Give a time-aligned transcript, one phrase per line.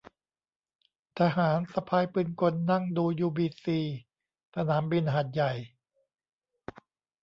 [1.19, 3.79] ทหารสะพายปืนกลนั่งดูยูบีซี
[4.55, 5.51] สนามบินหาดใหญ่